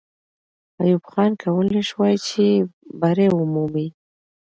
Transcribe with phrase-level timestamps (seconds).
[0.81, 2.45] ایوب خان کولای سوای چې
[2.99, 3.87] بری ومومي.